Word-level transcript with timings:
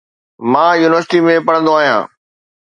مان 0.51 0.71
يونيورسٽي 0.81 1.19
۾ 1.25 1.33
پڙھندو 1.47 1.71
آھيان 1.79 2.01